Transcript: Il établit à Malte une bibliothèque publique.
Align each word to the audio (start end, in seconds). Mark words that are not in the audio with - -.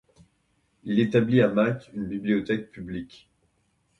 Il 0.83 0.99
établit 0.99 1.41
à 1.43 1.47
Malte 1.47 1.91
une 1.93 2.07
bibliothèque 2.07 2.71
publique. 2.71 3.29